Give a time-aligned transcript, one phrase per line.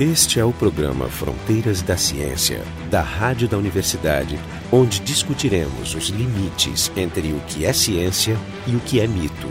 [0.00, 4.38] Este é o programa Fronteiras da Ciência, da Rádio da Universidade,
[4.70, 9.48] onde discutiremos os limites entre o que é ciência e o que é mito.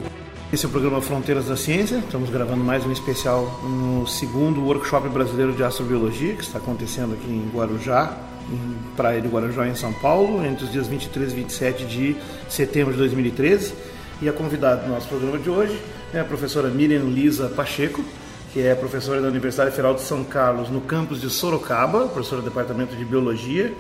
[0.54, 1.98] Esse é o programa Fronteiras da Ciência.
[1.98, 7.30] Estamos gravando mais um especial no segundo Workshop Brasileiro de Astrobiologia, que está acontecendo aqui
[7.30, 8.18] em Guarujá,
[8.50, 12.16] em Praia de Guarujá, em São Paulo, entre os dias 23 e 27 de
[12.48, 13.74] setembro de 2013.
[14.22, 15.78] E a convidada do nosso programa de hoje
[16.14, 18.02] é a professora Miriam Lisa Pacheco,
[18.54, 22.50] que é professora da Universidade Federal de São Carlos, no campus de Sorocaba, professora do
[22.50, 23.74] Departamento de Biologia,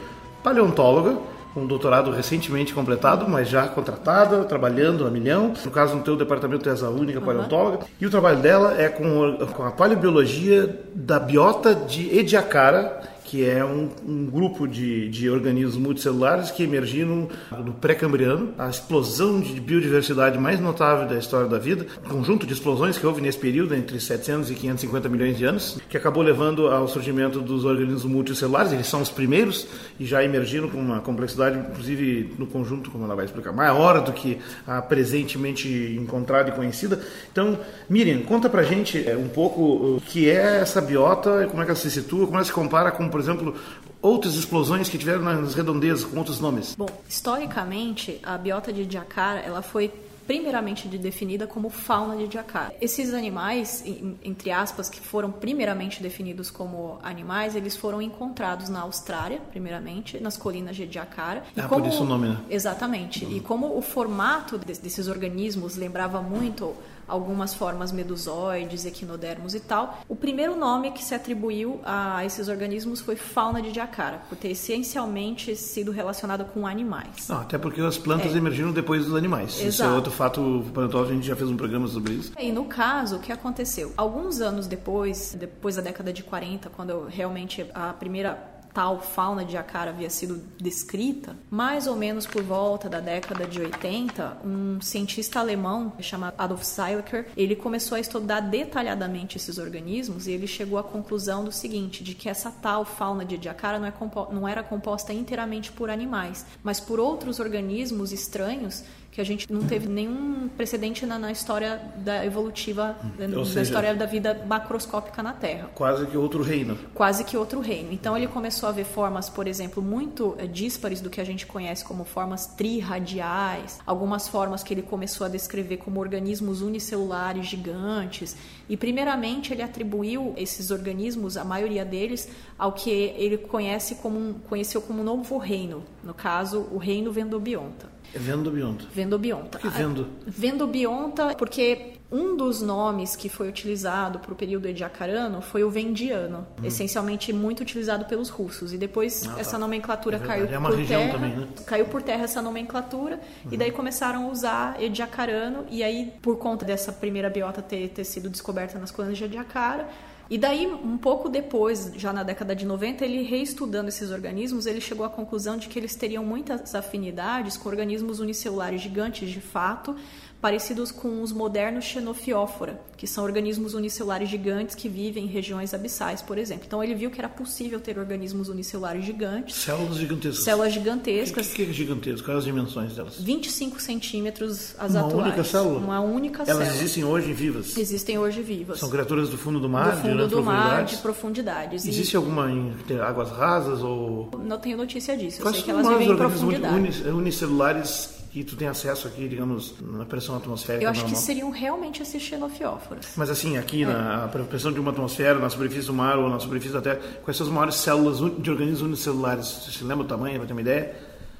[0.43, 1.17] paleontóloga,
[1.53, 5.53] com um doutorado recentemente completado, mas já contratada, trabalhando a milhão.
[5.65, 7.77] No caso, no teu departamento és a única paleontóloga.
[7.79, 7.85] Uhum.
[7.99, 13.63] E o trabalho dela é com, com a paleobiologia da biota de Ediacara, que é
[13.63, 17.27] um, um grupo de, de, organismos multicelulares que emergiram
[17.63, 22.53] no pré-cambriano, a explosão de biodiversidade mais notável da história da vida, um conjunto de
[22.53, 26.67] explosões que houve nesse período, entre 700 e 550 milhões de anos, que acabou levando
[26.69, 29.67] ao surgimento dos organismos multicelulares, eles são os primeiros
[29.99, 34.13] e já emergiram com uma complexidade, inclusive no conjunto, como ela vai explicar, maior do
[34.13, 35.67] que a presentemente
[35.99, 37.01] encontrada e conhecida.
[37.29, 41.65] Então, Miriam, conta pra gente é, um pouco o que é essa biota, como é
[41.65, 43.55] que ela se situa, como ela se compara com por exemplo,
[43.99, 46.75] outras explosões que tiveram nas redondezas com outros nomes?
[46.75, 49.91] Bom, historicamente, a biota de Jacara, ela foi
[50.27, 52.75] primeiramente definida como fauna de Jacara.
[52.79, 53.83] Esses animais,
[54.23, 60.37] entre aspas, que foram primeiramente definidos como animais, eles foram encontrados na Austrália, primeiramente, nas
[60.37, 61.43] colinas de Jacara.
[61.55, 61.81] E ah, como...
[61.81, 62.37] por isso o nome, né?
[62.49, 63.25] Exatamente.
[63.25, 63.37] Uhum.
[63.37, 66.75] E como o formato desses organismos lembrava muito
[67.07, 70.01] algumas formas medusoides, equinodermos e tal.
[70.07, 74.51] O primeiro nome que se atribuiu a esses organismos foi fauna de Jacara, por ter
[74.51, 77.27] essencialmente sido relacionado com animais.
[77.27, 78.37] Não, até porque as plantas é.
[78.37, 79.55] emergiram depois dos animais.
[79.55, 79.67] Exato.
[79.67, 82.33] Isso é outro fato a gente já fez um programa sobre isso.
[82.39, 83.93] E no caso, o que aconteceu?
[83.95, 89.53] Alguns anos depois, depois da década de 40, quando realmente a primeira tal fauna de
[89.53, 95.39] Jacara havia sido descrita, mais ou menos por volta da década de 80, um cientista
[95.39, 100.83] alemão chamado Adolf Seilecker, ele começou a estudar detalhadamente esses organismos e ele chegou à
[100.83, 103.93] conclusão do seguinte, de que essa tal fauna de Jacara não, é
[104.31, 108.83] não era composta inteiramente por animais, mas por outros organismos estranhos
[109.17, 113.95] que a gente não teve nenhum precedente na, na história da evolutiva, na seja, história
[113.95, 115.71] da vida macroscópica na Terra.
[115.73, 116.77] Quase que outro reino.
[116.93, 117.91] Quase que outro reino.
[117.91, 121.47] Então ele começou a ver formas, por exemplo, muito é, díspares do que a gente
[121.47, 128.37] conhece como formas triradiais, algumas formas que ele começou a descrever como organismos unicelulares gigantes.
[128.69, 134.79] E primeiramente ele atribuiu esses organismos, a maioria deles, ao que ele conhece como conheceu
[134.79, 137.96] como um novo reino, no caso, o reino Vendobionta.
[138.13, 138.85] É Vendobionta.
[138.93, 139.59] Vendobionta.
[139.59, 140.07] Por que Vendo?
[140.25, 146.47] Vendobionta, porque um dos nomes que foi utilizado para o período ediacarano foi o vendiano,
[146.61, 146.65] hum.
[146.65, 148.73] essencialmente muito utilizado pelos russos.
[148.73, 149.41] E depois ah, tá.
[149.41, 151.11] essa nomenclatura é caiu é por terra.
[151.11, 151.47] Também, né?
[151.65, 153.51] Caiu por terra essa nomenclatura uhum.
[153.51, 155.65] e daí começaram a usar ediacarano.
[155.69, 159.87] E aí, por conta dessa primeira biota ter, ter sido descoberta nas colinas de Ediacara,
[160.29, 164.81] e daí, um pouco depois, já na década de 90, ele reestudando esses organismos, ele
[164.81, 169.95] chegou à conclusão de que eles teriam muitas afinidades com organismos unicelulares gigantes de fato,
[170.41, 176.21] parecidos com os modernos xenofiófora, que são organismos unicelulares gigantes que vivem em regiões abissais,
[176.21, 176.65] por exemplo.
[176.67, 179.55] Então ele viu que era possível ter organismos unicelulares gigantes.
[179.55, 180.43] Células gigantescas.
[180.43, 181.47] Células gigantescas.
[181.47, 182.25] O que, que, é gigantesco?
[182.25, 183.19] Quais as dimensões delas?
[183.19, 185.13] 25 centímetros as Uma atuais.
[185.13, 185.79] Uma única célula?
[185.79, 186.75] Uma única Elas célula.
[186.75, 187.77] existem hoje vivas?
[187.77, 188.79] Existem hoje vivas.
[188.79, 189.95] São criaturas do fundo do mar?
[189.95, 191.85] Do fundo do mar, de profundidades.
[191.85, 192.17] Existe e...
[192.17, 194.29] alguma em águas rasas ou...
[194.43, 195.41] Não tenho notícia disso.
[195.41, 197.09] Quais Eu sei que elas vivem em profundidade.
[197.09, 201.19] unicelulares que tu tem acesso aqui, digamos, na pressão atmosférica Eu acho normal.
[201.19, 203.07] que seriam realmente esses xenofióforos.
[203.15, 203.85] Mas assim, aqui é.
[203.85, 207.37] na pressão de uma atmosfera, na superfície do mar ou na superfície da Terra, quais
[207.37, 209.47] são as maiores células de organismos unicelulares?
[209.47, 210.95] Você se lembra o tamanho, para ter uma ideia?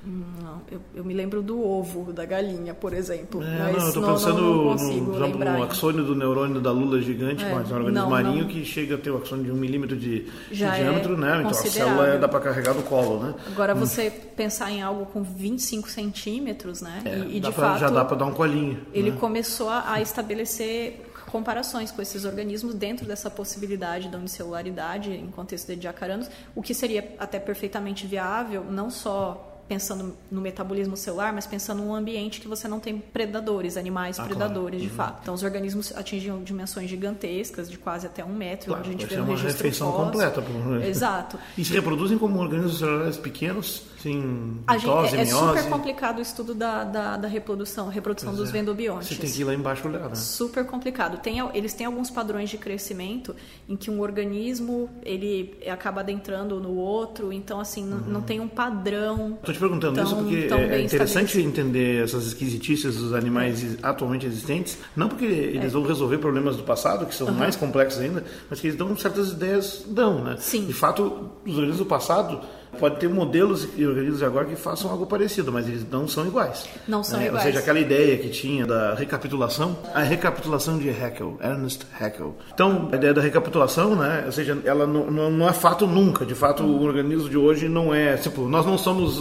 [0.05, 3.43] Não, eu, eu, me lembro do ovo da galinha, por exemplo.
[3.43, 7.01] É, mas não, eu estou pensando não, não no, no axônio do neurônio da lula
[7.01, 9.55] gigante, é, mas é um organismo marinho que chega a ter o axônio de um
[9.55, 11.37] milímetro de, de diâmetro, é né?
[11.39, 13.35] Então a célula dá para carregar no colo, né?
[13.47, 13.79] Agora hum.
[13.79, 17.01] você pensar em algo com 25 centímetros, né?
[17.03, 18.79] É, e, e de pra, fato já dá para dar um colinho.
[18.93, 19.17] Ele né?
[19.19, 25.83] começou a estabelecer comparações com esses organismos dentro dessa possibilidade da unicelularidade em contexto de
[25.83, 31.83] jacaranos, o que seria até perfeitamente viável, não só pensando no metabolismo celular, mas pensando
[31.83, 34.81] num ambiente que você não tem predadores, animais ah, predadores, claro.
[34.81, 34.95] de uhum.
[34.95, 35.19] fato.
[35.21, 39.05] Então, os organismos atingem dimensões gigantescas, de quase até um metro, claro, onde a gente
[39.05, 40.05] vê um uma refeição fóssil.
[40.05, 40.43] completa.
[40.85, 41.37] Exato.
[41.57, 46.21] E se reproduzem como organismos celulares pequenos, sim, mitose, gente, é, é super complicado o
[46.21, 48.51] estudo da, da, da reprodução, reprodução pois dos é.
[48.53, 49.09] vendobiontes.
[49.09, 50.15] Você tem que ir lá embaixo olhar, né?
[50.15, 51.17] Super complicado.
[51.17, 53.35] Tem, eles têm alguns padrões de crescimento
[53.67, 57.99] em que um organismo ele acaba adentrando no outro, então assim, uhum.
[57.99, 59.37] não, não, tem um padrão.
[59.57, 63.77] Estou te perguntando tão, isso porque é interessante entender essas esquisitices dos animais é.
[63.81, 65.69] atualmente existentes, não porque eles é.
[65.69, 67.33] vão resolver problemas do passado, que são uhum.
[67.33, 70.35] mais complexos ainda, mas que eles dão certas ideias, dão, né?
[70.39, 70.65] Sim.
[70.65, 72.39] De fato, os organismos do passado
[72.79, 76.67] Pode ter modelos e organismos agora que façam algo parecido, mas eles não são iguais.
[76.87, 77.27] Não são né?
[77.27, 77.45] iguais.
[77.45, 82.35] Ou seja, aquela ideia que tinha da recapitulação, a recapitulação de Haeckel, Ernest Haeckel.
[82.53, 84.23] Então, a ideia da recapitulação, né?
[84.25, 86.25] Ou seja, ela não, não, não é fato nunca.
[86.25, 89.17] De fato, o organismo de hoje não é, tipo, nós não somos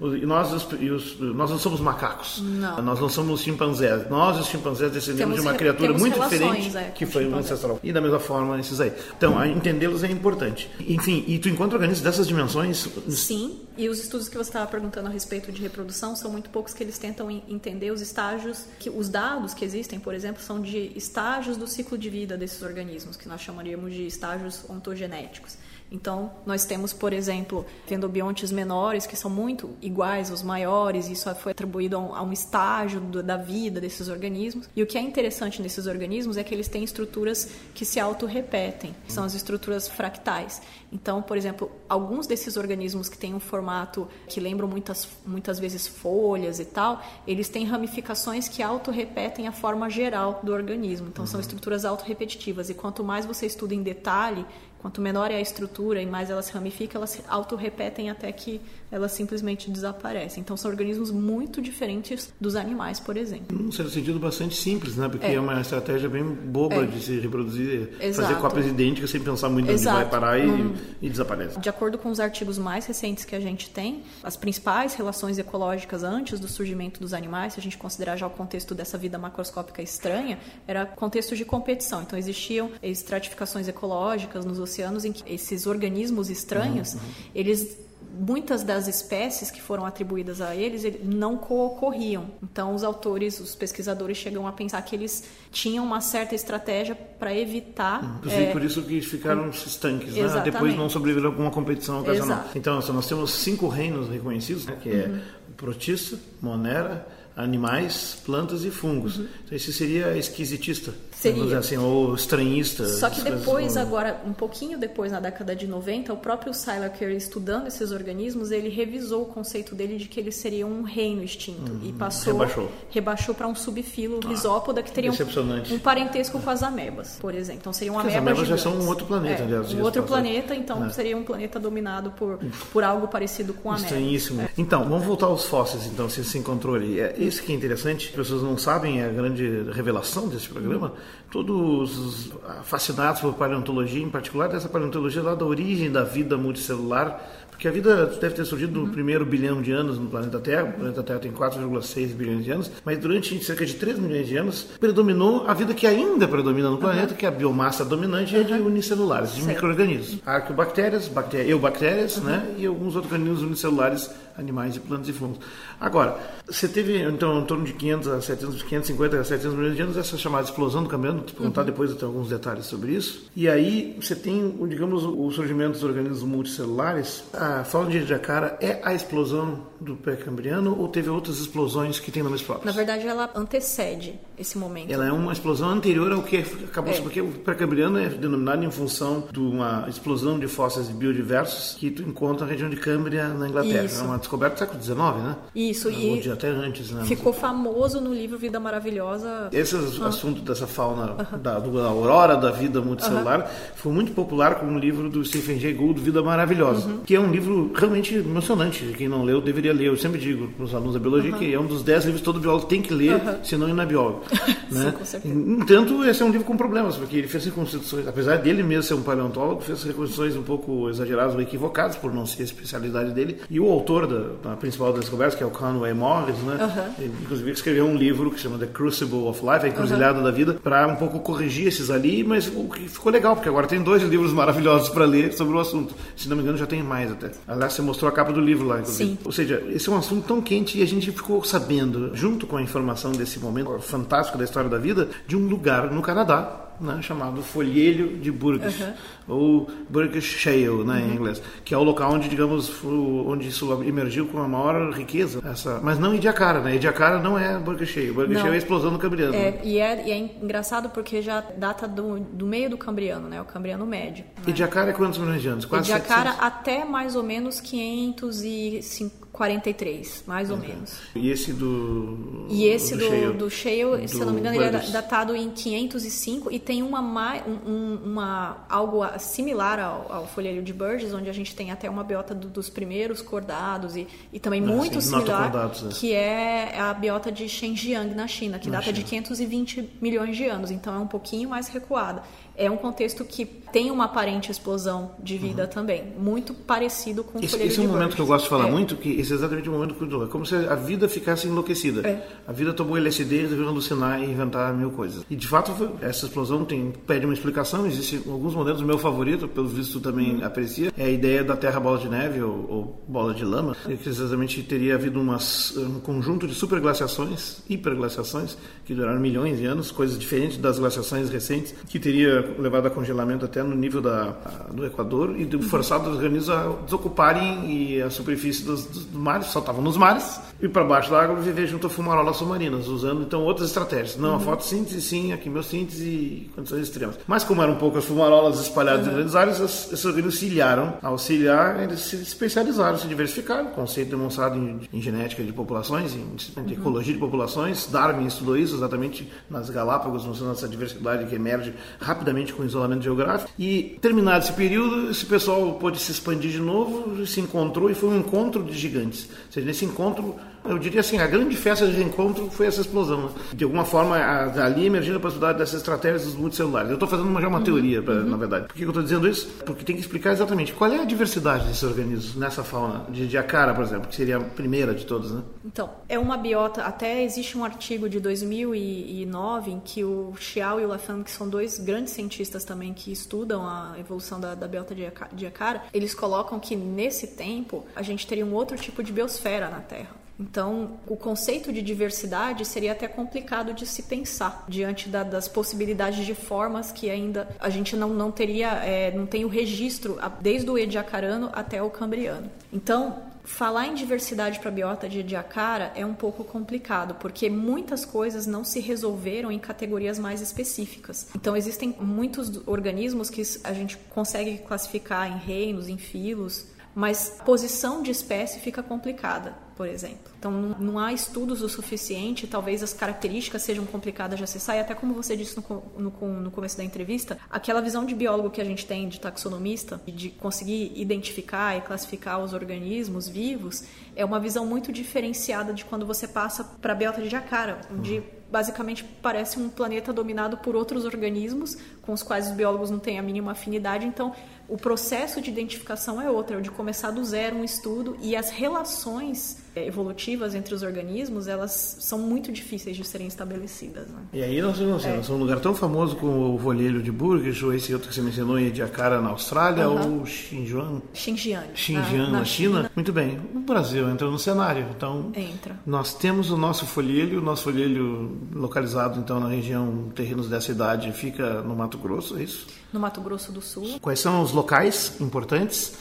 [0.00, 2.42] nós os, nós não somos macacos.
[2.42, 2.82] Não.
[2.82, 4.08] Nós não somos chimpanzés.
[4.10, 7.80] Nós os chimpanzés descendemos temos, de uma criatura muito diferente é, que foi o ancestral.
[7.82, 8.92] E da mesma forma esses aí.
[9.16, 10.70] Então, entendê-los é importante.
[10.80, 15.08] Enfim, e tu encontra organismos dessas dimensões Sim, e os estudos que você estava perguntando
[15.08, 19.08] a respeito de reprodução são muito poucos que eles tentam entender os estágios, que os
[19.08, 23.28] dados que existem, por exemplo, são de estágios do ciclo de vida desses organismos, que
[23.28, 25.56] nós chamaríamos de estágios ontogenéticos.
[25.90, 31.32] Então, nós temos, por exemplo, endobiontes menores que são muito iguais aos maiores, e isso
[31.36, 34.68] foi atribuído a um, estágio da vida desses organismos.
[34.74, 38.94] E o que é interessante nesses organismos é que eles têm estruturas que se autorrepetem,
[39.08, 40.60] são as estruturas fractais.
[40.92, 45.86] Então, por exemplo, alguns desses organismos que têm um formato que lembram muitas, muitas vezes
[45.86, 51.08] folhas e tal, eles têm ramificações que autorrepetem a forma geral do organismo.
[51.08, 52.70] Então, são estruturas autorrepetitivas.
[52.70, 54.44] E quanto mais você estuda em detalhe,
[54.86, 58.60] Quanto menor é a estrutura e mais ela se ramifica, elas se autorrepetem até que
[58.88, 60.40] elas simplesmente desaparecem.
[60.40, 63.58] Então são organismos muito diferentes dos animais, por exemplo.
[63.58, 65.08] Num certo sentido bastante simples, né?
[65.08, 66.86] Porque é, é uma estratégia bem boba é.
[66.86, 68.28] de se reproduzir, Exato.
[68.28, 70.76] fazer cópias idênticas sem pensar muito onde vai parar e, hum.
[71.02, 71.58] e desaparece.
[71.58, 76.04] De acordo com os artigos mais recentes que a gente tem, as principais relações ecológicas
[76.04, 79.82] antes do surgimento dos animais, se a gente considerar já o contexto dessa vida macroscópica
[79.82, 82.02] estranha, era contexto de competição.
[82.02, 87.00] Então existiam estratificações ecológicas nos oceanos em que esses organismos estranhos, uhum.
[87.34, 87.76] eles
[88.18, 92.30] muitas das espécies que foram atribuídas a eles não ocorriam.
[92.42, 97.34] Então, os autores, os pesquisadores chegam a pensar que eles tinham uma certa estratégia para
[97.36, 98.18] evitar.
[98.18, 100.40] Inclusive, é, por isso que ficaram estanques, né?
[100.42, 102.38] depois não sobreviveram a alguma competição ocasional.
[102.38, 102.58] Exato.
[102.58, 104.76] Então, nós temos cinco reinos reconhecidos, né?
[104.80, 105.20] que é uhum.
[105.56, 107.06] Protista, Monera,
[107.36, 109.18] animais, plantas e fungos.
[109.18, 109.28] Uhum.
[109.44, 111.58] Então, esse seria esquisitista, seria.
[111.58, 112.86] assim, ou estranhista.
[112.86, 117.66] Só que depois, agora, um pouquinho depois, na década de 90, o próprio Silaker, estudando
[117.68, 121.80] esses organismos, ele revisou o conceito dele de que eles seriam um reino extinto uhum.
[121.84, 126.50] e passou rebaixou, rebaixou para um subfilo ah, risópoda que teria um, um, parentesco com
[126.50, 127.60] as amebas, por exemplo.
[127.60, 128.14] Então seriam amebas.
[128.14, 129.72] As amebas já são um outro planeta, é, aliás.
[129.72, 130.90] Um outro planeta, então é.
[130.90, 132.38] seria um planeta dominado por,
[132.72, 133.86] por algo parecido com a ameba.
[133.86, 134.42] Estranhíssimo.
[134.42, 134.48] É.
[134.58, 137.00] Então, vamos voltar aos fósseis, então, se se encontrou ali.
[137.00, 140.92] É, isso que é interessante, as pessoas não sabem, é a grande revelação desse programa.
[141.30, 142.32] Todos
[142.64, 147.20] fascinados por paleontologia, em particular dessa paleontologia lá da origem da vida multicelular,
[147.56, 150.64] porque a vida deve ter surgido no primeiro bilhão de anos no planeta Terra.
[150.64, 154.36] O planeta Terra tem 4,6 bilhões de anos, mas durante cerca de 3 milhões de
[154.36, 157.16] anos predominou a vida que ainda predomina no planeta, uhum.
[157.16, 160.20] que é a biomassa dominante é de unicelulares, de micro-organismos.
[160.26, 162.24] Arqueobactérias, bactérias, eubactérias, uhum.
[162.24, 162.54] né?
[162.58, 165.38] E alguns outros organismos unicelulares, animais e plantas e fungos.
[165.80, 169.82] Agora, você teve então em torno de 500 a 700, 550 a 700 milhões de
[169.82, 171.66] anos essa chamada explosão do Cambriano, vou contar uhum.
[171.66, 173.30] depois até alguns detalhes sobre isso.
[173.34, 177.24] E aí você tem, digamos, o surgimento dos organismos multicelulares.
[177.32, 182.22] A fauna de Jacara é a explosão do pré-cambriano ou teve outras explosões que têm
[182.22, 182.66] nomes próprios?
[182.66, 184.92] Na verdade, ela antecede esse momento.
[184.92, 187.00] Ela é uma explosão anterior ao que acabou é.
[187.00, 192.02] porque o pré-cambriano é denominado em função de uma explosão de fósseis biodiversos que tu
[192.02, 193.84] encontra na região de Câmbria, na Inglaterra.
[193.84, 194.02] Isso.
[194.02, 195.36] É uma descoberta do século XIX, né?
[195.54, 197.04] Isso, e de até antes, né?
[197.04, 199.48] Ficou famoso no livro Vida Maravilhosa.
[199.52, 200.08] Esse ah.
[200.08, 205.08] assunto dessa fauna da, da, aurora da vida multicelular foi muito popular com o livro
[205.08, 206.98] do Stephen Jay Gould, Vida Maravilhosa, uhum.
[207.00, 208.94] que é um livro realmente emocionante.
[208.96, 209.86] Quem não leu deveria ler.
[209.86, 212.24] Eu sempre digo para os alunos da biologia que é um dos dez livros que
[212.24, 214.20] todo biólogo tem que ler, senão ir na bióloga.
[214.70, 214.84] né?
[214.84, 215.34] Sim, com certeza.
[215.34, 218.94] Entanto, esse é um livro com problemas, porque ele fez reconstruções, apesar dele mesmo ser
[218.94, 223.38] um paleontólogo, fez reconstruções um pouco exageradas ou equivocadas, por não ser a especialidade dele.
[223.50, 226.56] E o autor da, da principal das conversas, que é o Conway Morris, né?
[226.60, 227.04] Uhum.
[227.04, 230.24] Ele, inclusive, escreveu um livro que se chama The Crucible of Life, A Encruzilhada uhum.
[230.24, 233.66] da Vida, para um pouco corrigir esses ali, mas o que ficou legal, porque agora
[233.66, 235.94] tem dois livros maravilhosos para ler sobre o assunto.
[236.16, 237.25] Se não me engano, já tem mais até.
[237.26, 237.36] Até.
[237.46, 239.10] Aliás, você mostrou a capa do livro lá, inclusive.
[239.10, 239.18] Sim.
[239.24, 242.56] Ou seja, esse é um assunto tão quente e a gente ficou sabendo, junto com
[242.56, 247.00] a informação desse momento fantástico da história da vida, de um lugar no Canadá né,
[247.02, 248.92] chamado Folhelho de Burgess, uhum.
[249.28, 250.98] ou Burgess Shale, né, uhum.
[250.98, 255.40] em inglês, que é o local onde, digamos, onde isso emergiu com a maior riqueza.
[255.44, 256.74] Essa, mas não Idiacara, né?
[256.76, 258.12] Idiacara não é Burgess Shale.
[258.12, 259.34] Burgess Shale é a explosão do Cambriano.
[259.34, 263.40] É, e, é, e é engraçado porque já data do, do meio do Cambriano, né?
[263.40, 264.24] O Cambriano médio.
[264.38, 264.50] Né?
[264.50, 265.64] Idiacara é quantos milhões de anos?
[265.64, 266.46] Quase Idiacara 700?
[266.46, 270.62] até mais ou menos 550 43, mais ou uhum.
[270.62, 270.98] menos.
[271.14, 272.46] E esse do.
[272.48, 275.36] E esse do, do, Shale, do Shale se eu não me engano, ele é datado
[275.36, 277.00] em 505 e tem uma,
[277.46, 282.02] um, uma algo similar ao, ao folhelho de Burgess, onde a gente tem até uma
[282.02, 285.88] biota do, dos primeiros cordados e, e também ah, muito sim, similar, é.
[285.92, 288.98] que é a biota de Shenzhen na China, que na data China.
[288.98, 292.22] de 520 milhões de anos, então é um pouquinho mais recuada
[292.56, 295.68] é um contexto que tem uma aparente explosão de vida uhum.
[295.68, 298.68] também, muito parecido com o esse, esse é um momento que eu gosto de falar
[298.68, 298.70] é.
[298.70, 302.06] muito, que é exatamente o momento que eu é como se a vida ficasse enlouquecida.
[302.06, 302.26] É.
[302.46, 305.24] A vida tomou LSD, resolveu alucinar e inventar mil coisas.
[305.28, 307.86] E de fato essa explosão tem pede uma explicação.
[307.86, 308.80] Existem alguns modelos.
[308.80, 310.44] O meu favorito, pelo visto também uhum.
[310.44, 314.08] aprecia, é a ideia da Terra bola de neve ou, ou bola de lama, que
[314.08, 320.18] exatamente teria havido umas, um conjunto de superglaciações, hiperglaciações que duraram milhões de anos, coisas
[320.18, 324.30] diferentes das glaciações recentes, que teria levado a congelamento até no nível da,
[324.72, 329.60] do Equador e forçado os organismos a desocuparem e a superfície dos, dos mares, só
[329.60, 333.42] estavam nos mares, e para baixo da água viver junto a fumarolas submarinas, usando então
[333.42, 334.16] outras estratégias.
[334.16, 334.36] Não, uhum.
[334.36, 337.18] a fotossíntese sim, a quimiossíntese e condições extremas.
[337.26, 339.12] Mas como eram poucas fumarolas espalhadas uhum.
[339.12, 340.94] em grandes áreas, esses organismos se ilharam.
[341.02, 346.14] Ao se ilhar, eles se especializaram, se diversificaram, conceito demonstrado em, em genética de populações,
[346.14, 346.72] em, em uhum.
[346.72, 347.86] ecologia de populações.
[347.86, 353.02] Darwin estudou isso exatamente nas Galápagos, mostrando essa diversidade que emerge rapidamente com o isolamento
[353.02, 353.50] geográfico.
[353.58, 358.10] E terminado esse período, esse pessoal pôde se expandir de novo, se encontrou e foi
[358.10, 359.05] um encontro de gigantes.
[359.06, 360.36] Ou seja, nesse encontro
[360.68, 363.24] eu diria assim, a grande festa de reencontro foi essa explosão.
[363.24, 363.30] Né?
[363.54, 366.88] De alguma forma, ali emergindo a possibilidade dessas estratégias dos multicelulares.
[366.90, 368.24] Eu estou fazendo uma, já uma teoria, pra, uhum.
[368.24, 368.66] na verdade.
[368.66, 369.48] Por que eu estou dizendo isso?
[369.64, 373.06] Porque tem que explicar exatamente qual é a diversidade desses organismos nessa fauna.
[373.08, 375.42] De, de acara, por exemplo, que seria a primeira de todas, né?
[375.64, 376.82] Então, é uma biota.
[376.82, 381.48] Até existe um artigo de 2009 em que o Xiao e o Lafan, que são
[381.48, 384.94] dois grandes cientistas também que estudam a evolução da, da biota
[385.32, 389.68] de acara, eles colocam que nesse tempo a gente teria um outro tipo de biosfera
[389.68, 390.25] na Terra.
[390.38, 396.26] Então, o conceito de diversidade seria até complicado de se pensar diante da, das possibilidades
[396.26, 400.70] de formas que ainda a gente não, não teria, é, não tem o registro desde
[400.70, 402.50] o Ediacarano até o Cambriano.
[402.70, 408.04] Então, falar em diversidade para a biota de Ediacara é um pouco complicado, porque muitas
[408.04, 411.28] coisas não se resolveram em categorias mais específicas.
[411.34, 416.66] Então, existem muitos organismos que a gente consegue classificar em reinos, em filos,
[416.96, 420.32] mas posição de espécie fica complicada, por exemplo.
[420.38, 424.94] Então não há estudos o suficiente, talvez as características sejam complicadas de acessar, e até
[424.94, 428.64] como você disse no, no, no começo da entrevista, aquela visão de biólogo que a
[428.64, 433.84] gente tem, de taxonomista, de conseguir identificar e classificar os organismos vivos,
[434.16, 438.22] é uma visão muito diferenciada de quando você passa para a biota de jacara, onde
[438.50, 443.18] basicamente parece um planeta dominado por outros organismos com os quais os biólogos não têm
[443.18, 444.32] a mínima afinidade, então
[444.68, 448.34] o processo de identificação é outro, é o de começar do zero um estudo e
[448.34, 454.08] as relações evolutivas entre os organismos, elas são muito difíceis de serem estabelecidas.
[454.08, 454.20] Né?
[454.32, 455.20] E aí nós, nós, é.
[455.32, 458.58] um lugar tão famoso como o Volhelho de Burgess, ou esse outro que você mencionou
[458.58, 461.02] Ediacara, na Austrália, ou Xinjiang.
[461.12, 461.68] Xinjiang.
[461.74, 462.76] Xinjiang, na, na China.
[462.82, 462.90] China.
[462.94, 463.40] Muito bem.
[463.54, 464.86] O Brasil entra no cenário.
[464.96, 465.78] Então, entra.
[465.86, 471.12] nós temos o nosso folhelho, o nosso folhelho localizado então na região terrenos dessa idade
[471.12, 472.66] fica no Mato Grosso, é isso?
[472.92, 473.98] No Mato Grosso do Sul.
[474.00, 475.96] Quais são os locais importantes?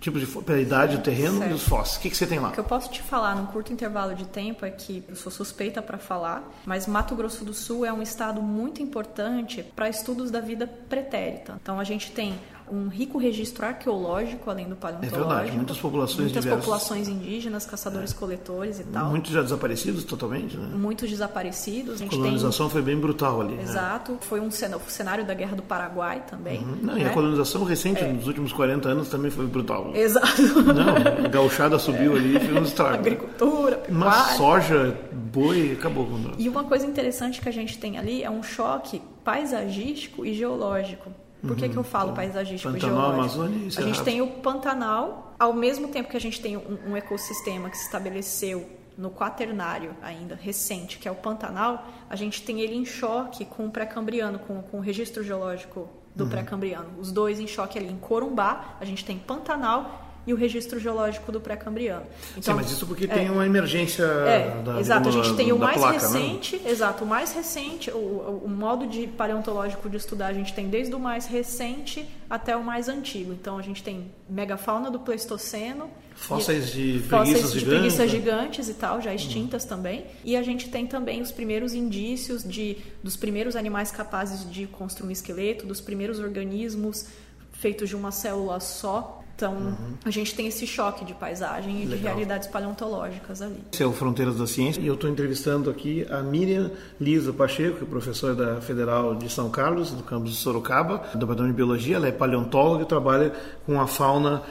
[0.00, 1.50] Tipos de pela idade do terreno certo.
[1.50, 1.96] e os fósseis.
[1.96, 2.48] O que, que você tem lá?
[2.48, 5.32] O que eu posso te falar num curto intervalo de tempo é que eu sou
[5.32, 10.30] suspeita para falar, mas Mato Grosso do Sul é um estado muito importante para estudos
[10.30, 11.58] da vida pretérita.
[11.60, 12.38] Então a gente tem
[12.70, 15.22] um rico registro arqueológico, além do paleontológico.
[15.22, 16.64] É verdade, muitas populações Muitas diversas.
[16.64, 18.82] populações indígenas, caçadores-coletores é.
[18.82, 19.10] e tal.
[19.10, 20.68] Muitos já desaparecidos totalmente, né?
[20.76, 22.02] Muitos desaparecidos.
[22.02, 22.72] A, colonização tem...
[22.72, 23.54] foi bem brutal ali.
[23.54, 23.62] Né?
[23.62, 24.12] Exato.
[24.12, 24.18] Né?
[24.22, 26.58] Foi um cenário da Guerra do Paraguai também.
[26.58, 26.78] Uhum.
[26.82, 27.00] Não, né?
[27.00, 27.14] E a né?
[27.14, 28.12] colonização recente, é.
[28.12, 29.92] nos últimos 40 anos, também foi brutal.
[29.94, 30.62] Exato.
[30.62, 32.18] Não, a gauchada subiu é.
[32.18, 32.94] ali e fez um estrago.
[33.06, 33.86] Agricultura, pecuária.
[33.90, 36.06] Mas soja, boi, acabou.
[36.38, 41.10] E uma coisa interessante que a gente tem ali é um choque paisagístico e geológico.
[41.46, 43.42] Por que, que eu falo então, paisagístico Pantanal, geológico?
[43.42, 46.96] Amazônia, a gente tem o Pantanal, ao mesmo tempo que a gente tem um, um
[46.96, 52.60] ecossistema que se estabeleceu no quaternário ainda, recente, que é o Pantanal, a gente tem
[52.60, 56.30] ele em choque com o pré-cambriano, com, com o registro geológico do uhum.
[56.30, 56.98] pré-cambriano.
[56.98, 57.88] Os dois em choque ali.
[57.88, 62.04] Em Corumbá, a gente tem Pantanal e o registro geológico do pré-cambriano.
[62.32, 65.52] Então, Sim, mas isso porque é, tem uma emergência é, da Exato, a gente tem
[65.52, 66.70] o mais placa, recente, né?
[66.70, 70.94] exato, o mais recente, o, o modo de paleontológico de estudar, a gente tem desde
[70.94, 73.32] o mais recente até o mais antigo.
[73.32, 78.74] Então a gente tem megafauna do Pleistoceno, fósseis de preguiças de gigantes, preguiças gigantes e
[78.74, 79.68] tal, já extintas hum.
[79.68, 80.06] também.
[80.24, 85.08] E a gente tem também os primeiros indícios de dos primeiros animais capazes de construir
[85.08, 87.06] um esqueleto, dos primeiros organismos
[87.52, 89.74] feitos de uma célula só então, uhum.
[90.02, 91.98] a gente tem esse choque de paisagem e Legal.
[91.98, 93.62] de realidades paleontológicas ali.
[93.70, 97.76] Esse é o Fronteiras da Ciência e eu estou entrevistando aqui a Miriam Lisa Pacheco,
[97.76, 101.56] que é professora da Federal de São Carlos, do campus de Sorocaba, do Departamento de
[101.56, 101.96] Biologia.
[101.96, 103.30] Ela é paleontóloga e trabalha
[103.66, 104.42] com a fauna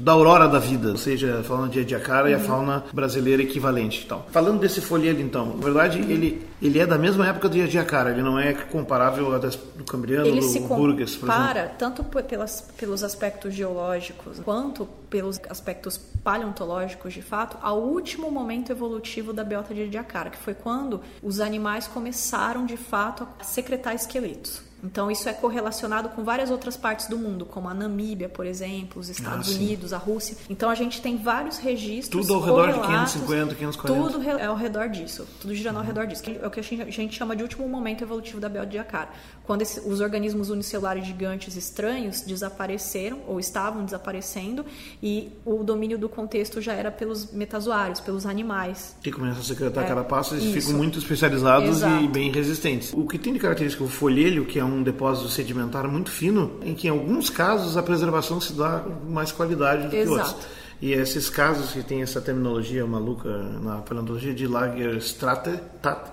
[0.00, 2.30] da aurora da vida, ou seja, fauna de Ediacara uhum.
[2.30, 4.02] e a fauna brasileira equivalente.
[4.04, 8.10] Então, falando desse folhedo, então, na verdade, ele, ele é da mesma época do Ediacara,
[8.10, 11.76] ele não é comparável ao do Cambriano, ele do se Burgess, por compara exemplo.
[11.78, 19.32] tanto pelas, pelos aspectos geológicos quanto pelos aspectos paleontológicos, de fato, ao último momento evolutivo
[19.32, 24.62] da biota de Ediacara, que foi quando os animais começaram, de fato, a secretar esqueletos.
[24.86, 29.00] Então, isso é correlacionado com várias outras partes do mundo, como a Namíbia, por exemplo,
[29.00, 30.36] os Estados ah, Unidos, a Rússia.
[30.48, 32.26] Então, a gente tem vários registros.
[32.26, 34.12] Tudo ao redor de 550, 540.
[34.12, 35.26] Tudo é ao redor disso.
[35.40, 35.80] Tudo girando uhum.
[35.80, 36.22] ao redor disso.
[36.40, 39.08] É o que a gente chama de último momento evolutivo da Bel de Acara.
[39.46, 44.64] Quando esse, os organismos unicelulares gigantes estranhos desapareceram, ou estavam desaparecendo,
[45.00, 48.96] e o domínio do contexto já era pelos metazoários, pelos animais.
[49.00, 52.02] Que começam a secretar é, carapaças e ficam muito especializados Exato.
[52.02, 52.92] e bem resistentes.
[52.92, 56.74] O que tem de característica o folhelho, que é um depósito sedimentar muito fino, em
[56.74, 60.16] que em alguns casos a preservação se dá com mais qualidade do Exato.
[60.16, 60.46] que outros.
[60.80, 63.30] E esses casos que tem essa terminologia maluca
[63.62, 65.58] na paleontologia de Lagerstraten,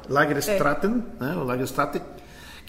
[0.07, 1.23] Lagerstraten, é.
[1.23, 2.01] né, o Lagerstraten,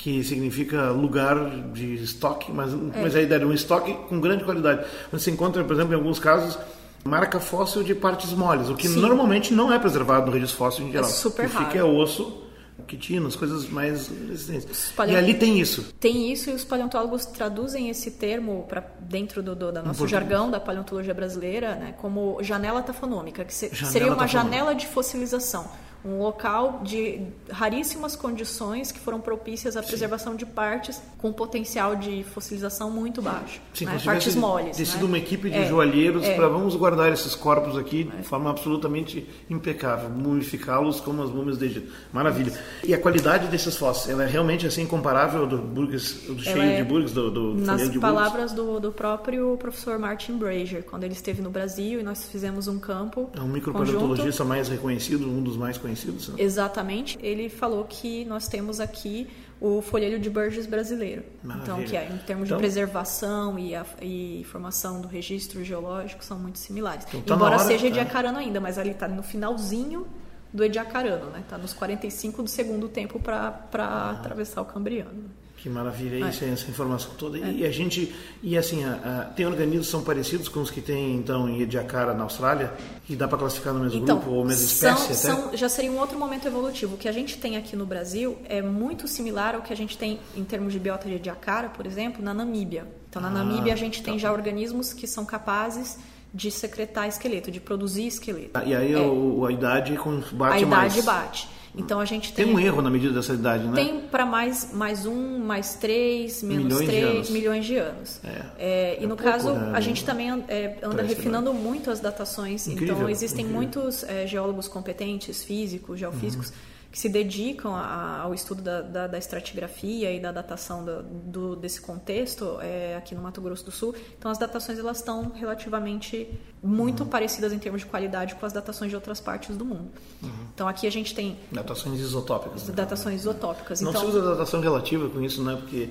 [0.05, 2.77] que significa lugar de estoque, mas, é.
[3.01, 4.85] mas a ideia de um estoque com grande qualidade.
[5.11, 6.59] Você encontra, por exemplo, em alguns casos,
[7.03, 9.01] marca fóssil de partes moles, o que Sim.
[9.01, 11.09] normalmente não é preservado no registro fóssil em geral.
[11.09, 11.67] É super o que raro.
[11.67, 12.43] fica é osso
[12.87, 14.93] quitinos, coisas mais resistentes.
[15.09, 15.95] E ali tem isso.
[15.99, 20.51] Tem isso e os paleontólogos traduzem esse termo para dentro do, do da nosso jargão
[20.51, 24.29] da paleontologia brasileira, né, como janela tafonômica, que se, seria uma tafonômica.
[24.29, 25.67] janela de fossilização
[26.05, 27.21] um local de
[27.51, 29.89] raríssimas condições que foram propícias à Sim.
[29.89, 33.61] preservação de partes com potencial de fossilização muito baixo.
[33.73, 33.99] Sim, né?
[34.05, 34.77] Partes moles.
[34.77, 35.07] Tem sido né?
[35.07, 36.35] uma equipe de é, joalheiros é.
[36.35, 41.65] para vamos guardar esses corpos aqui de forma absolutamente impecável, mumificá-los como as múmias de
[41.65, 41.93] Egito.
[42.13, 42.53] Maravilha.
[42.83, 46.77] E a qualidade desses fósseis, ela é realmente assim comparável do Burgess, do cheio é,
[46.77, 51.15] de Burgess, do, do Nas de palavras do, do, próprio professor Martin Brazier, quando ele
[51.15, 55.57] esteve no Brasil e nós fizemos um campo É um micropaleontologista mais reconhecido, um dos
[55.57, 56.29] mais conhecidos conhecidos.
[56.29, 56.37] Né?
[56.39, 57.19] Exatamente.
[57.23, 59.29] Ele falou que nós temos aqui
[59.61, 61.25] o folheiro de Burgess brasileiro.
[61.43, 61.73] Maravilha.
[61.73, 66.25] Então, que é, em termos então, de preservação e, a, e formação do registro geológico,
[66.25, 67.07] são muito similares.
[67.09, 67.89] Então, tá Embora hora, seja tá.
[67.89, 70.07] Ediacarano ainda, mas ali está no finalzinho
[70.53, 71.41] do Ediacarano, né?
[71.41, 74.11] Está nos 45 do segundo tempo para ah.
[74.11, 75.31] atravessar o Cambriano.
[75.65, 76.29] Que maravilha, é.
[76.29, 77.39] isso, essa informação toda.
[77.39, 77.51] É.
[77.51, 80.83] E a gente, e assim, a, a, tem organismos que são parecidos com os que
[80.83, 82.71] tem então em Ediacara na Austrália,
[83.07, 85.43] que dá para classificar no mesmo então, grupo ou mesma espécie são, até?
[85.43, 86.97] São, já seria um outro momento evolutivo.
[86.97, 89.97] O que a gente tem aqui no Brasil é muito similar ao que a gente
[89.97, 92.87] tem em termos de biota de Ediacara, por exemplo, na Namíbia.
[93.09, 94.11] Então, na ah, Namíbia a gente tá.
[94.11, 95.97] tem já organismos que são capazes
[96.35, 98.51] de secretar esqueleto, de produzir esqueleto.
[98.53, 98.99] Ah, e aí é.
[98.99, 99.97] o, a idade
[100.33, 100.93] bate A mais.
[100.93, 101.54] idade bate.
[101.77, 102.45] Então a gente tem.
[102.45, 103.75] Tem um erro na medida dessa idade, né?
[103.75, 108.21] Tem para mais, mais um, mais três, menos milhões três, de milhões de anos.
[108.23, 108.43] É.
[108.59, 109.73] É, e é no pouco, caso, né?
[109.75, 112.69] a gente também é, anda refinando muito as datações.
[112.69, 113.61] Incrível, então existem incrível.
[113.61, 116.49] muitos é, geólogos competentes, físicos, geofísicos.
[116.51, 121.03] Uhum que se dedicam a, ao estudo da, da, da, estratigrafia e da datação do,
[121.03, 123.97] do, desse contexto é, aqui no Mato Grosso do Sul.
[124.17, 126.31] Então, as datações elas estão relativamente
[126.63, 127.09] muito uhum.
[127.09, 129.91] parecidas em termos de qualidade com as datações de outras partes do mundo.
[130.23, 130.31] Uhum.
[130.55, 131.37] Então, aqui a gente tem...
[131.51, 132.69] Datações isotópicas.
[132.69, 132.75] Né?
[132.77, 133.81] Datações isotópicas.
[133.81, 135.57] Não então, se usa datação relativa com isso, né?
[135.57, 135.91] Porque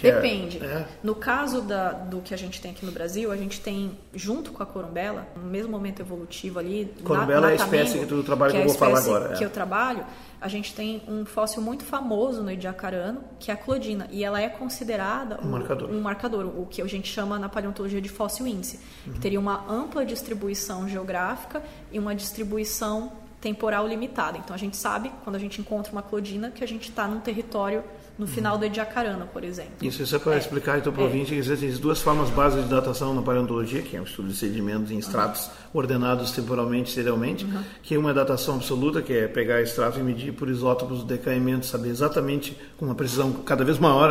[0.00, 0.58] Depende.
[0.58, 0.86] É.
[1.02, 4.52] No caso da, do que a gente tem aqui no Brasil, a gente tem, junto
[4.52, 6.92] com a corumbela, no mesmo momento evolutivo ali.
[7.02, 9.34] Corumbela na, é a espécie que tu trabalha que, que eu vou falar agora.
[9.34, 9.46] Que é.
[9.46, 10.04] eu trabalho,
[10.40, 14.06] a gente tem um fóssil muito famoso no Ediacarano, que é a clodina.
[14.10, 15.90] E ela é considerada um, um marcador.
[15.90, 19.14] um marcador, o que a gente chama na paleontologia de fóssil índice, uhum.
[19.14, 24.38] que teria uma ampla distribuição geográfica e uma distribuição temporal limitada.
[24.38, 27.20] Então a gente sabe, quando a gente encontra uma clodina, que a gente está num
[27.20, 27.84] território
[28.18, 29.74] no final do Ediacarana, por exemplo.
[29.80, 31.06] Isso, isso é para é, explicar então para o é.
[31.06, 34.36] ouvinte que existem duas formas básicas de datação na paleontologia, que é o estudo de
[34.36, 35.52] sedimentos em estratos uhum.
[35.74, 37.62] ordenados temporalmente e serialmente, uhum.
[37.82, 41.66] que é uma datação absoluta, que é pegar estrato e medir por isótopos o decaimento,
[41.66, 44.08] saber exatamente com uma precisão cada vez maior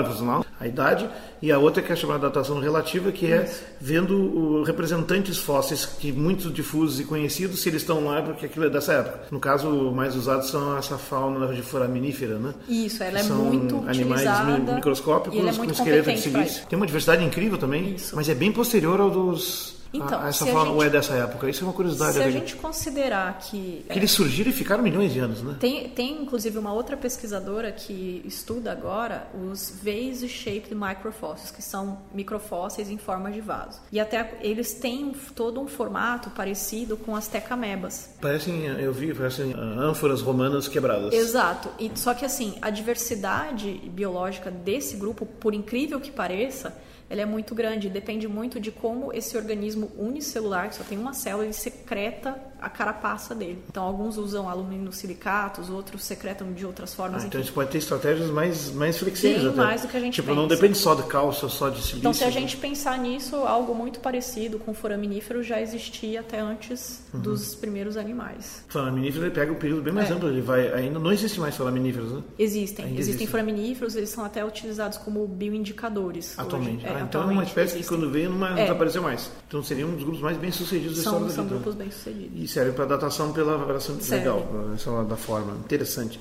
[0.60, 1.08] a idade,
[1.42, 3.62] e a outra que é chamada datação relativa, que é isso.
[3.80, 8.70] vendo representantes fósseis que muito difusos e conhecidos, se eles estão lá, porque aquilo é
[8.70, 9.20] dessa época.
[9.30, 12.54] No caso, mais usados são essa fauna de foraminífera, né?
[12.68, 16.66] Isso, ela é muito animais microscópicos é com esqueleto de silício.
[16.68, 18.16] Tem uma diversidade incrível também, Isso.
[18.16, 21.50] mas é bem posterior ao dos então, ah, essa fala gente, é dessa época.
[21.50, 22.14] Isso é uma curiosidade.
[22.14, 23.86] Se a gente considerar que.
[23.90, 25.56] Que eles surgiram e ficaram milhões de anos, né?
[25.60, 32.90] Tem, tem inclusive uma outra pesquisadora que estuda agora os vase-shaped microfósseis, que são microfósseis
[32.90, 33.80] em forma de vaso.
[33.92, 38.10] E até eles têm todo um formato parecido com as tecamebas.
[38.22, 41.14] Parecem, eu vi, parecem ânforas romanas quebradas.
[41.14, 41.70] Exato.
[41.80, 46.76] E, só que assim, a diversidade biológica desse grupo, por incrível que pareça,
[47.10, 51.14] ela é muito grande, depende muito de como esse organismo unicelular, que só tem uma
[51.14, 53.64] célula, ele secreta a carapaça dele.
[53.70, 57.24] Então, alguns usam aluminosilicatos, outros secretam de outras formas.
[57.24, 59.42] Ah, então, a gente pode ter estratégias mais, mais flexíveis.
[59.42, 59.58] Sim, até.
[59.58, 60.40] mais do que a gente Tipo, pensa.
[60.40, 62.00] não depende só de cálcio, só de silício.
[62.00, 67.04] Então, se a gente pensar nisso, algo muito parecido com foraminífero já existia até antes
[67.14, 67.20] uhum.
[67.20, 68.64] dos primeiros animais.
[68.68, 70.14] Foraminífero ele pega um período bem mais é.
[70.14, 70.30] amplo.
[70.30, 72.24] Ele vai, ainda não existe mais foraminíferos, né?
[72.40, 72.86] Existem.
[72.86, 73.32] Ainda existem existe.
[73.32, 76.38] foraminíferos, eles são até utilizados como bioindicadores.
[76.38, 76.86] Atualmente.
[76.86, 77.98] É, ah, então atualmente é uma espécie existem.
[77.98, 78.64] que quando veio não, é.
[78.64, 79.32] desapareceu mais.
[79.48, 82.47] Então seria um dos grupos mais bem sucedidos são, da São grupos bem sucedidos.
[82.48, 86.18] E serve para datação pela avaliação legal, essa da forma, interessante.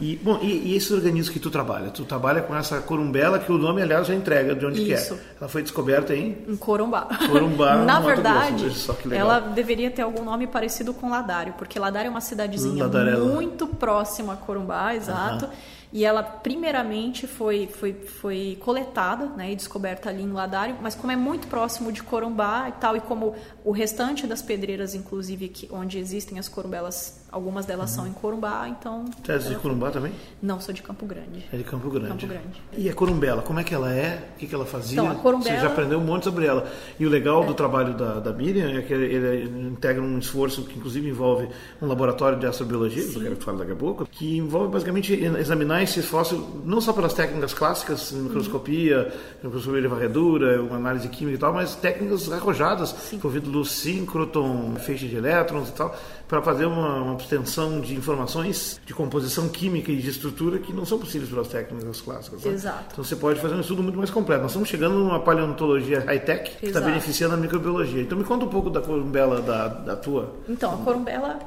[0.00, 1.88] E bom, e, e, esse organismo que tu trabalha?
[1.90, 5.14] Tu trabalha com essa corumbela que o nome aliás já entrega de onde Isso.
[5.14, 5.18] é.
[5.40, 7.06] Ela foi descoberta em em Corumbá.
[7.30, 8.72] Corumbá, Na verdade,
[9.12, 13.32] ela deveria ter algum nome parecido com Ladário, porque Ladário é uma cidadezinha Ladarela.
[13.32, 15.44] muito próxima a Corumbá, exato.
[15.44, 20.76] Uh -huh e ela primeiramente foi, foi, foi coletada né, e descoberta ali em Ladário,
[20.82, 24.94] mas como é muito próximo de Corumbá e tal, e como o restante das pedreiras,
[24.94, 27.96] inclusive, que, onde existem as corumbelas, algumas delas uhum.
[27.96, 29.04] são em Corumbá, então...
[29.26, 30.12] É de Corumbá também?
[30.42, 31.44] Não, sou de Campo Grande.
[31.52, 32.08] É de Campo Grande.
[32.08, 32.62] Campo Grande.
[32.76, 34.30] E a corumbela, como é que ela é?
[34.34, 35.00] O que, que ela fazia?
[35.00, 35.56] Então, a corumbela...
[35.56, 36.66] Você já aprendeu um monte sobre ela.
[36.98, 37.46] E o legal é.
[37.46, 41.48] do trabalho da, da Miriam é que ele, integra um esforço que inclusive envolve
[41.80, 43.10] um laboratório de astrobiologia, Sim.
[43.10, 46.92] que eu quero falar daqui a pouco, que envolve basicamente examinar esse fóssil não só
[46.92, 49.12] pelas técnicas clássicas, microscopia,
[49.42, 55.06] microscopia de varredura, uma análise química e tal, mas técnicas arrojadas, envolvendo luz síncroton, feixe
[55.06, 55.94] de elétrons e tal,
[56.28, 60.84] para fazer uma, uma obtenção de informações de composição química e de estrutura que não
[60.84, 62.44] são possíveis pelas técnicas clássicas.
[62.44, 62.52] Né?
[62.52, 62.84] Exato.
[62.92, 64.42] Então você pode fazer um estudo muito mais completo.
[64.42, 68.02] Nós estamos chegando numa paleontologia high-tech que está beneficiando a microbiologia.
[68.02, 70.36] Então me conta um pouco da corumbela da, da tua.
[70.46, 71.38] Então, a corumbela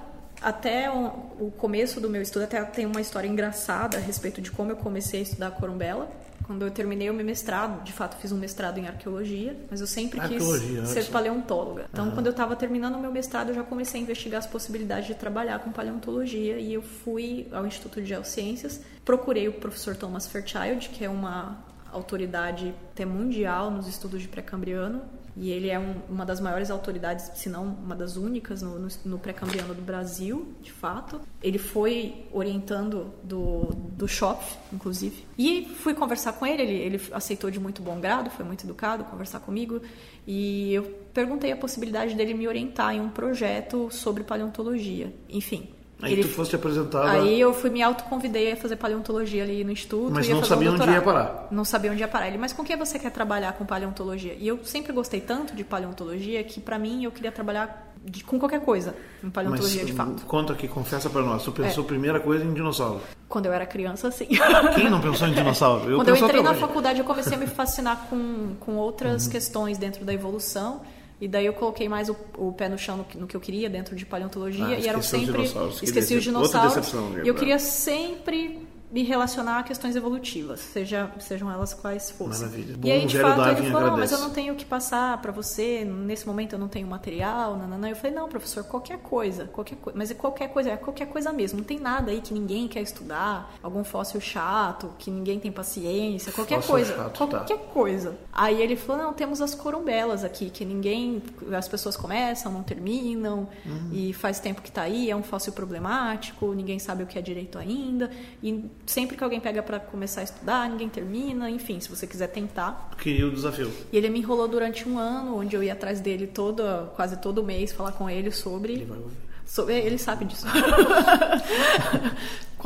[0.42, 4.72] até o começo do meu estudo, até tem uma história engraçada a respeito de como
[4.72, 6.10] eu comecei a estudar corumbela.
[6.52, 9.88] Quando eu terminei o meu mestrado, de fato fiz um mestrado em arqueologia, mas eu
[9.88, 10.44] sempre quis
[10.90, 11.86] ser paleontóloga.
[11.90, 15.08] Então, quando eu estava terminando o meu mestrado, eu já comecei a investigar as possibilidades
[15.08, 20.28] de trabalhar com paleontologia e eu fui ao Instituto de Geociências, procurei o professor Thomas
[20.28, 25.02] Fairchild, que é uma autoridade até mundial nos estudos de pré-cambriano,
[25.36, 28.88] e ele é um, uma das maiores autoridades, se não uma das únicas no, no,
[29.06, 31.22] no pré-cambriano do Brasil, de fato.
[31.42, 35.26] Ele foi orientando do, do shop, inclusive.
[35.38, 39.04] E fui conversar com ele, ele, ele aceitou de muito bom grado, foi muito educado
[39.06, 39.82] conversar comigo.
[40.28, 45.14] E eu perguntei a possibilidade dele me orientar em um projeto sobre paleontologia.
[45.30, 45.70] Enfim,
[46.02, 47.12] Aí ele, tu fosse apresentada.
[47.12, 50.12] Aí eu fui me autoconvidei a fazer paleontologia ali no instituto.
[50.12, 51.48] Mas não sabia um onde ia parar.
[51.52, 52.28] Não sabia onde ia parar.
[52.28, 54.36] Ele, mas com que você quer trabalhar com paleontologia?
[54.40, 58.40] E eu sempre gostei tanto de paleontologia que para mim eu queria trabalhar de, com
[58.40, 60.26] qualquer coisa em paleontologia mas, de fato.
[60.26, 61.44] Conta aqui, confessa para nós.
[61.44, 61.88] Tu pensou é.
[61.88, 63.02] primeira coisa em dinossauro?
[63.30, 64.28] Quando eu era criança, sim.
[64.76, 65.90] Quem não pensou em dinossauro?
[65.90, 69.32] Eu Quando eu entrei na faculdade, eu comecei a me fascinar com, com outras uhum.
[69.32, 70.82] questões dentro da evolução.
[71.22, 73.70] E daí eu coloquei mais o, o pé no chão no, no, que eu queria
[73.70, 74.66] dentro de paleontologia.
[74.66, 75.44] Ah, e eram sempre.
[75.44, 76.92] Os esqueci os dinossauros.
[77.24, 82.48] E eu queria sempre me relacionar a questões evolutivas, seja, sejam elas quais fossem.
[82.48, 82.78] Maravilha.
[82.78, 85.22] Bom, e aí, de fato, ele falou, não, mas eu não tenho o que passar
[85.22, 87.90] para você, nesse momento eu não tenho material, nananã.
[87.90, 89.98] Eu falei, não, professor, qualquer coisa, qualquer coisa.
[89.98, 91.60] Mas é qualquer coisa, é qualquer coisa mesmo.
[91.60, 96.32] Não tem nada aí que ninguém quer estudar, algum fóssil chato, que ninguém tem paciência,
[96.34, 96.96] qualquer fóssil coisa.
[96.96, 97.38] Chato, tá.
[97.38, 97.66] qualquer tá.
[97.68, 98.18] coisa.
[98.34, 101.24] Aí ele falou, não, temos as corumbelas aqui, que ninguém,
[101.58, 103.90] as pessoas começam, não terminam, uhum.
[103.94, 107.22] e faz tempo que está aí, é um fóssil problemático, ninguém sabe o que é
[107.22, 108.12] direito ainda,
[108.44, 112.28] e sempre que alguém pega para começar a estudar, ninguém termina, enfim, se você quiser
[112.28, 112.92] tentar.
[112.98, 113.72] Queria o desafio.
[113.92, 116.64] E ele me enrolou durante um ano, onde eu ia atrás dele todo,
[116.96, 118.74] quase todo mês falar com ele sobre.
[118.74, 119.18] Ele vai ouvir.
[119.46, 120.46] Sobre, ele sabe disso.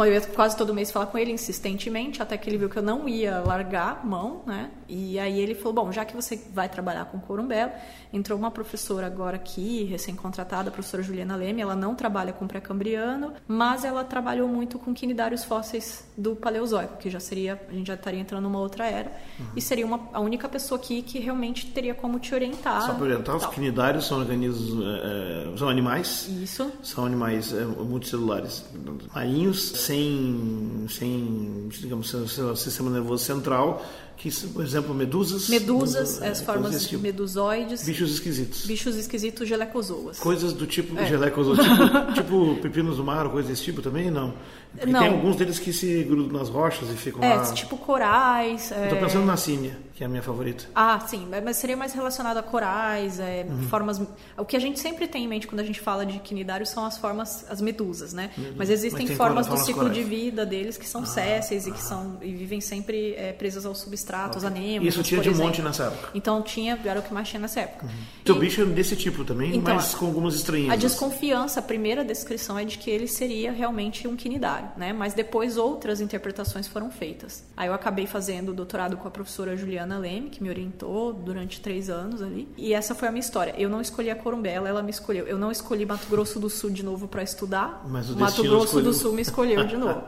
[0.04, 2.84] eu ia quase todo mês falar com ele insistentemente, até que ele viu que eu
[2.84, 4.70] não ia largar mão, né?
[4.90, 7.72] E aí ele falou: Bom, já que você vai trabalhar com corumbelo,
[8.12, 11.62] entrou uma professora agora aqui, recém-contratada, a professora Juliana Leme.
[11.62, 17.10] Ela não trabalha com pré-cambriano, mas ela trabalhou muito com quinidários fósseis do Paleozoico, que
[17.10, 19.46] já seria, a gente já estaria entrando numa outra era, uhum.
[19.56, 22.82] e seria uma, a única pessoa aqui que realmente teria como te orientar.
[22.82, 26.28] Só para orientar, os quinidários são organismos, é, são animais.
[26.28, 26.72] Isso.
[26.84, 28.66] São animais é, multicelulares,
[29.14, 32.14] marinhos, sem, sem digamos,
[32.56, 33.84] sistema nervoso central
[34.18, 35.50] que, por exemplo, medusas.
[35.50, 37.02] Medusas, as formas tipo.
[37.02, 37.84] medusoides.
[37.84, 38.66] Bichos esquisitos.
[38.66, 40.20] Bichos esquisitos, gelecozoas.
[40.20, 41.06] Coisas do tipo é.
[41.06, 42.14] gelecozoas, tipo,
[42.56, 44.10] tipo pepinos do mar, coisas desse tipo também?
[44.10, 44.34] Não.
[44.78, 45.00] Porque não.
[45.00, 47.54] tem alguns deles que se grudam nas rochas e ficam é, lá.
[47.54, 48.72] tipo corais.
[48.72, 48.86] É...
[48.86, 50.66] Estou pensando na símia, que é a minha favorita.
[50.76, 53.64] Ah, sim, mas seria mais relacionado a corais, é, uhum.
[53.70, 54.02] formas.
[54.38, 56.84] O que a gente sempre tem em mente quando a gente fala de quinidário são
[56.86, 58.32] as formas, as medusas, né?
[58.38, 58.54] Uhum.
[58.58, 59.96] Mas existem mas formas do ciclo corais.
[59.96, 61.70] de vida deles que são ah, sésseis ah.
[61.70, 64.36] e que são e vivem sempre é, presas ao substrato, okay.
[64.36, 64.44] aos
[64.84, 66.10] Isso tinha de um monte nessa época.
[66.14, 67.86] Então tinha, era o que mais tinha nessa época.
[67.86, 67.92] Uhum.
[68.24, 70.72] Teu bicho é desse tipo também, então, mas com algumas estranhas.
[70.72, 74.92] A desconfiança, a primeira descrição é de que ele seria realmente um quinidário, né?
[74.92, 77.44] Mas depois depois outras interpretações foram feitas.
[77.56, 81.60] Aí eu acabei fazendo o doutorado com a professora Juliana Leme, que me orientou durante
[81.62, 82.48] três anos ali.
[82.58, 83.54] E essa foi a minha história.
[83.58, 85.28] Eu não escolhi a Corumbela, ela me escolheu.
[85.28, 87.84] Eu não escolhi Mato Grosso do Sul de novo para estudar.
[87.88, 88.92] Mas o Mato Grosso escolheu.
[88.92, 90.04] do Sul me escolheu de novo.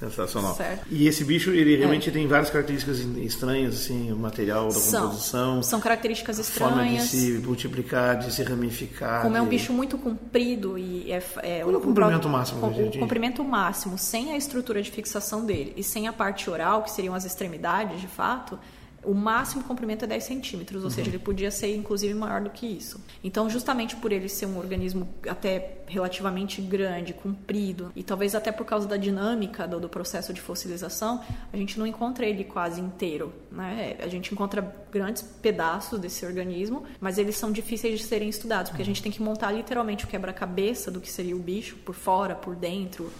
[0.00, 0.54] Sensacional.
[0.54, 0.86] Certo.
[0.90, 2.12] E esse bicho, ele realmente é.
[2.12, 5.62] tem várias características estranhas, assim, o material da são, composição.
[5.62, 6.74] São características estranhas.
[6.74, 9.20] Forma de se multiplicar, de se ramificar.
[9.20, 9.38] Como de...
[9.38, 12.66] é um bicho muito comprido e é, é Qual é o comprimento máximo?
[12.66, 16.82] O, o comprimento máximo, sem a estrutura de fixação dele e sem a parte oral,
[16.82, 18.58] que seriam as extremidades, de fato,
[19.02, 20.94] o máximo comprimento é 10 centímetros, ou uhum.
[20.94, 23.00] seja, ele podia ser inclusive maior do que isso.
[23.24, 28.64] Então, justamente por ele ser um organismo até relativamente grande, comprido, e talvez até por
[28.64, 33.32] causa da dinâmica do, do processo de fossilização, a gente não encontra ele quase inteiro.
[33.50, 33.96] Né?
[34.00, 38.82] A gente encontra grandes pedaços desse organismo, mas eles são difíceis de serem estudados, porque
[38.82, 42.34] a gente tem que montar literalmente o quebra-cabeça do que seria o bicho, por fora,
[42.34, 43.10] por dentro,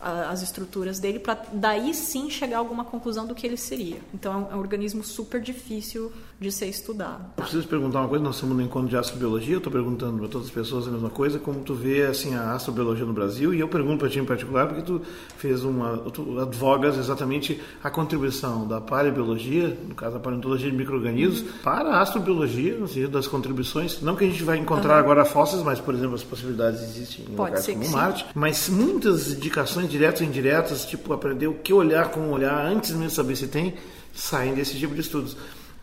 [0.00, 3.98] as estruturas dele para daí sim chegar a alguma conclusão do que ele seria.
[4.12, 7.24] Então é um, organismo super difícil de ser estudado.
[7.38, 10.28] Eu preciso perguntar uma coisa, nós estamos no encontro de astrobiologia, eu estou perguntando para
[10.28, 13.60] todas as pessoas a mesma coisa, como tu vê assim a astrobiologia no Brasil, e
[13.60, 15.00] eu pergunto para ti em particular porque tu
[15.38, 21.40] fez uma, tu advogas exatamente a contribuição da paleobiologia, no caso a paleontologia de microrganismos,
[21.40, 21.48] uhum.
[21.64, 25.00] para a astrobiologia, no sentido das contribuições, não que a gente vai encontrar uhum.
[25.00, 29.32] agora fósseis, mas por exemplo as possibilidades existem em Pode locais como Marte, mas muitas
[29.32, 33.36] indicações diretas ou indiretas, tipo aprender o que olhar, como olhar, antes mesmo de saber
[33.36, 33.74] se tem,
[34.12, 35.34] saem desse tipo de estudos.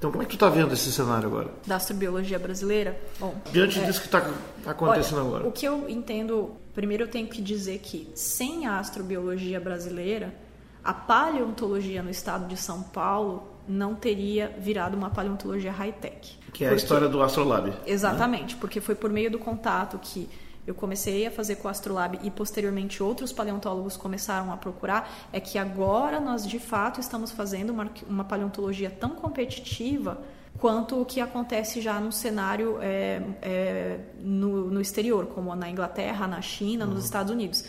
[0.04, 1.50] Então, como é que tu está vendo esse cenário agora?
[1.66, 3.00] Da astrobiologia brasileira?
[3.18, 5.48] Bom, Diante é, disso que está tá acontecendo olha, agora.
[5.48, 10.36] O que eu entendo, primeiro eu tenho que dizer que sem a astrobiologia brasileira,
[10.84, 16.38] a paleontologia no estado de São Paulo não teria virado uma paleontologia high-tech.
[16.52, 17.70] Que é porque, a história do Astrolab.
[17.70, 17.78] Né?
[17.88, 18.60] Exatamente, né?
[18.60, 20.30] porque foi por meio do contato que
[20.66, 25.40] eu comecei a fazer com o Astrolab e posteriormente outros paleontólogos começaram a procurar, é
[25.40, 30.22] que agora nós de fato estamos fazendo uma, uma paleontologia tão competitiva
[30.60, 36.28] quanto o que acontece já no cenário é, é, no, no, exterior, como na Inglaterra,
[36.28, 36.94] na China, uhum.
[36.94, 37.66] nos Estados Unidos.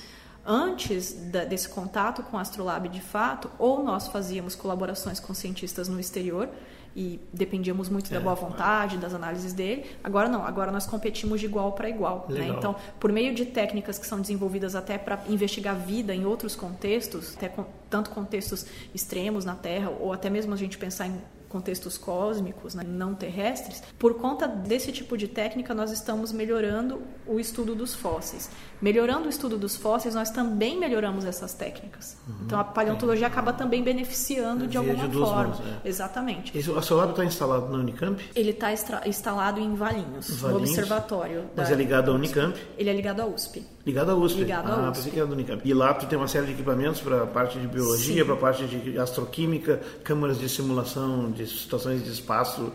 [0.46, 5.88] Antes da, desse contato com o Astrolab de fato, ou nós fazíamos colaborações com cientistas
[5.88, 6.48] no exterior,
[6.96, 9.84] e dependíamos muito da é, boa vontade, das análises dele.
[10.02, 12.26] Agora não, agora nós competimos de igual para igual.
[12.28, 12.48] Né?
[12.48, 17.34] Então, por meio de técnicas que são desenvolvidas até para investigar vida em outros contextos,
[17.36, 21.20] até com, tanto contextos extremos na Terra, ou até mesmo a gente pensar em
[21.54, 27.38] contextos cósmicos, né, não terrestres, por conta desse tipo de técnica, nós estamos melhorando o
[27.38, 28.50] estudo dos fósseis.
[28.82, 32.16] Melhorando o estudo dos fósseis, nós também melhoramos essas técnicas.
[32.26, 33.30] Uhum, então a paleontologia é.
[33.30, 35.44] acaba também beneficiando é, de alguma de forma.
[35.44, 35.88] Mãos, é.
[35.88, 36.58] Exatamente.
[36.58, 38.20] Esse, o Astrolab está instalado na Unicamp?
[38.34, 38.72] Ele está
[39.06, 41.44] instalado em Valinhos, Valinhos, no observatório.
[41.54, 42.58] Mas é ligado à Unicamp?
[42.76, 43.64] Ele é ligado à USP.
[43.86, 44.40] Ligado à USP?
[44.40, 45.10] Ligado à ah, USP.
[45.10, 45.62] que era do Unicamp.
[45.64, 48.38] E lá tu tem uma série de equipamentos para a parte de biologia, para a
[48.38, 52.72] parte de astroquímica, câmaras de simulação de situações de espaço.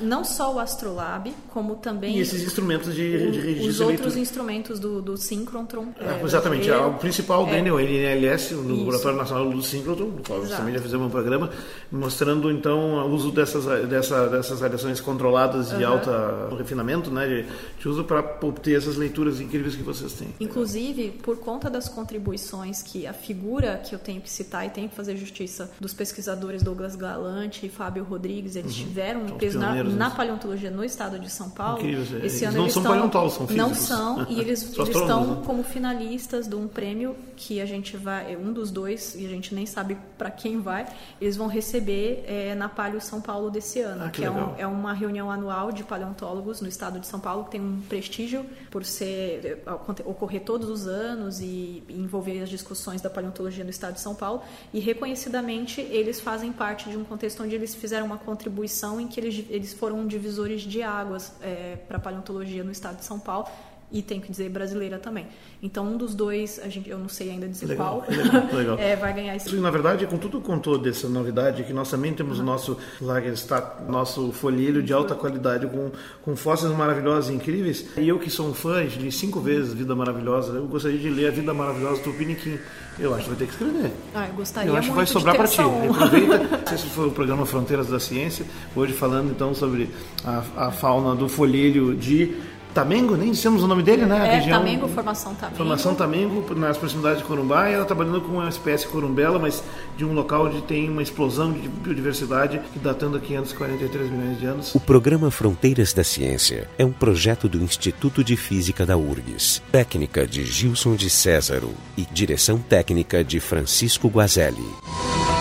[0.00, 2.16] Não só o Astrolab, como também...
[2.16, 5.88] E esses instrumentos de, de registro Os outros instrumentos do, do Synchrotron.
[5.98, 6.70] É, exatamente.
[6.70, 10.74] O principal é, dele é o NLS, o Laboratório Nacional do Synchrotron, do qual também
[10.74, 11.50] já fizemos um programa,
[11.90, 15.92] mostrando então o uso dessas, dessa, dessas radiações controladas de uhum.
[15.92, 16.10] alto
[16.56, 17.46] refinamento, né, de,
[17.78, 20.28] de uso para obter essas leituras incríveis que vocês têm.
[20.40, 24.88] Inclusive, por conta das contribuições que a figura que eu tenho que citar e tenho
[24.88, 28.84] que fazer justiça dos pesquisadores Douglas Galante e Fábio Fábio Rodrigues, eles uhum.
[28.84, 31.80] tiveram um peso na, na, paleontologia no estado de São Paulo.
[31.86, 33.68] Esse eles ano não eles são estão, paleontólogos, são físicos.
[33.68, 35.42] Não são, e eles, eles estão né?
[35.44, 39.28] como finalistas de um prêmio que a gente vai, é um dos dois, e a
[39.28, 40.86] gente nem sabe para quem vai,
[41.20, 44.54] eles vão receber é, na Palio São Paulo desse ano, ah, que, que é, um,
[44.56, 48.44] é, uma reunião anual de paleontólogos no estado de São Paulo, que tem um prestígio
[48.70, 49.62] por ser
[50.04, 54.14] ocorrer todos os anos e, e envolver as discussões da paleontologia no estado de São
[54.14, 59.08] Paulo, e reconhecidamente eles fazem parte de um contexto onde eles fizeram uma contribuição em
[59.08, 63.48] que eles, eles foram divisores de águas é, para paleontologia no estado de São Paulo
[63.92, 65.26] e tem que dizer brasileira também.
[65.62, 68.78] Então um dos dois, a gente, eu não sei ainda dizer legal, qual, legal, legal.
[68.78, 69.54] é, vai ganhar esse.
[69.56, 72.44] Na verdade, com tudo contou dessa novidade, que nós também temos uhum.
[72.44, 75.90] o nosso Lagerstadt, nosso folheiro de alta qualidade com,
[76.22, 77.86] com fósseis maravilhosos e incríveis.
[77.96, 81.28] E eu que sou um fã de cinco vezes Vida Maravilhosa, eu gostaria de ler
[81.28, 82.58] a Vida Maravilhosa do Tupiniquim.
[82.98, 83.92] Eu acho que vai ter que escrever.
[84.14, 85.60] Ah, eu gostaria Eu acho que vai sobrar para ti.
[85.62, 85.90] Um.
[85.90, 86.60] Aproveita.
[86.74, 88.44] Esse foi o programa Fronteiras da Ciência.
[88.76, 89.88] Hoje falando então sobre
[90.22, 92.36] a, a fauna do folheiro de
[92.74, 94.20] Tamengo, nem dissemos o nome dele, né?
[94.20, 95.56] A é, região, Tamengo, Formação Tamengo.
[95.56, 99.62] Formação Tamengo, nas proximidades de Corumbá, e ela trabalhando com uma espécie corumbela, mas
[99.96, 104.46] de um local onde tem uma explosão de biodiversidade que datando a 543 milhões de
[104.46, 104.74] anos.
[104.74, 110.26] O programa Fronteiras da Ciência é um projeto do Instituto de Física da URGS, técnica
[110.26, 115.39] de Gilson de Césaro e direção técnica de Francisco Guazelli.